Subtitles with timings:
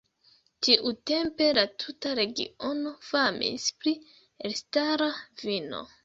[0.67, 3.93] Tiutempe la tuta regiono famis pri
[4.51, 5.11] elstara
[5.43, 5.83] vino.